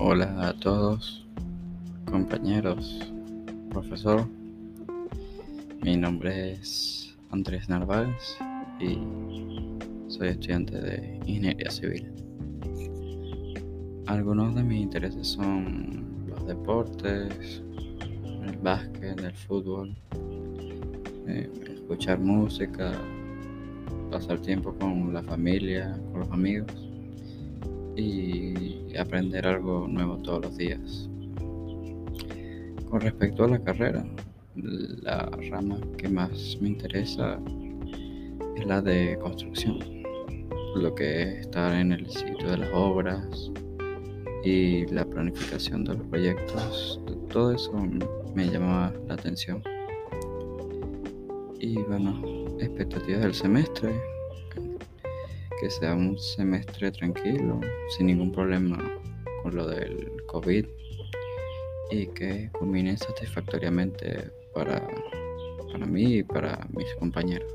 Hola 0.00 0.50
a 0.50 0.52
todos, 0.52 1.26
compañeros, 2.08 3.12
profesor. 3.68 4.28
Mi 5.82 5.96
nombre 5.96 6.52
es 6.52 7.16
Andrés 7.32 7.68
Narváez 7.68 8.38
y 8.78 8.96
soy 10.06 10.28
estudiante 10.28 10.80
de 10.80 11.20
Ingeniería 11.26 11.68
Civil. 11.72 12.12
Algunos 14.06 14.54
de 14.54 14.62
mis 14.62 14.82
intereses 14.82 15.26
son 15.26 16.06
los 16.28 16.46
deportes, 16.46 17.60
el 18.46 18.56
básquet, 18.62 19.18
el 19.18 19.34
fútbol, 19.34 19.96
eh, 21.26 21.50
escuchar 21.74 22.20
música, 22.20 22.92
pasar 24.12 24.38
tiempo 24.38 24.72
con 24.74 25.12
la 25.12 25.24
familia, 25.24 25.98
con 26.12 26.20
los 26.20 26.30
amigos 26.30 26.88
y 27.96 28.87
aprender 29.00 29.46
algo 29.46 29.86
nuevo 29.88 30.16
todos 30.18 30.42
los 30.42 30.56
días. 30.56 31.08
Con 32.88 33.00
respecto 33.00 33.44
a 33.44 33.48
la 33.48 33.58
carrera, 33.58 34.04
la 34.54 35.30
rama 35.50 35.78
que 35.96 36.08
más 36.08 36.58
me 36.60 36.68
interesa 36.68 37.38
es 38.56 38.66
la 38.66 38.80
de 38.80 39.18
construcción, 39.20 39.78
lo 40.74 40.94
que 40.94 41.22
es 41.22 41.28
estar 41.40 41.74
en 41.74 41.92
el 41.92 42.08
sitio 42.10 42.50
de 42.50 42.58
las 42.58 42.70
obras 42.72 43.52
y 44.44 44.86
la 44.86 45.04
planificación 45.04 45.84
de 45.84 45.94
los 45.94 46.06
proyectos, 46.06 47.00
todo 47.30 47.52
eso 47.52 47.72
me 48.34 48.46
llama 48.48 48.92
la 49.06 49.14
atención. 49.14 49.62
Y 51.60 51.76
bueno, 51.82 52.22
expectativas 52.58 53.22
del 53.22 53.34
semestre, 53.34 54.00
que 55.60 55.70
sea 55.70 55.94
un 55.94 56.18
semestre 56.18 56.90
tranquilo, 56.92 57.60
sin 57.96 58.06
ningún 58.06 58.32
problema 58.32 58.78
con 59.42 59.54
lo 59.54 59.66
del 59.66 60.10
COVID 60.26 60.66
y 61.90 62.06
que 62.08 62.50
culmine 62.52 62.96
satisfactoriamente 62.96 64.30
para, 64.54 64.86
para 65.72 65.86
mí 65.86 66.16
y 66.16 66.22
para 66.22 66.66
mis 66.76 66.92
compañeros. 66.98 67.52